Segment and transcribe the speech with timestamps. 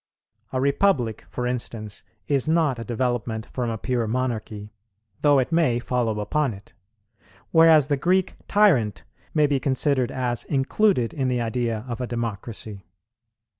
[0.51, 4.73] A republic, for instance, is not a development from a pure monarchy,
[5.21, 6.73] though it may follow upon it;
[7.51, 9.03] whereas the Greek "tyrant"
[9.35, 12.83] may be considered as included in the idea of a democracy.